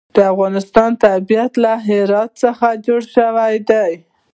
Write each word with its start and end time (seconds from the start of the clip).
د 0.15 0.17
افغانستان 0.33 0.91
طبیعت 1.05 1.51
له 1.63 1.73
هرات 1.87 2.31
څخه 2.43 2.67
جوړ 2.85 3.01
شوی 3.15 3.55
دی. 3.69 3.91